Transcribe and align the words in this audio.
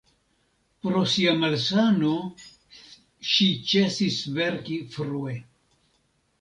Pro 0.85 1.01
sia 1.15 1.33
malsano 1.43 2.15
ŝi 3.35 3.51
ĉesis 3.75 4.19
verki 4.41 4.81
frue. 4.97 5.39